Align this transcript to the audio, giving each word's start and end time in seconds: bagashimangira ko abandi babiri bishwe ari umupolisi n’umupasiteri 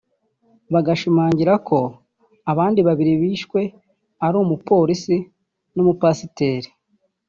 bagashimangira 0.73 1.53
ko 1.67 1.79
abandi 2.51 2.79
babiri 2.87 3.13
bishwe 3.21 3.59
ari 4.25 4.35
umupolisi 4.43 5.15
n’umupasiteri 5.75 6.69